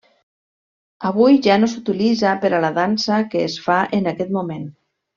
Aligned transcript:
Avui 1.09 1.37
ja 1.49 1.59
no 1.65 1.69
s'utilitza 1.75 2.33
per 2.47 2.51
a 2.55 2.63
la 2.65 2.73
dansa 2.81 3.23
que 3.35 3.45
es 3.51 3.59
fa 3.69 3.77
en 4.01 4.15
aquest 4.17 4.37
moment. 4.43 4.67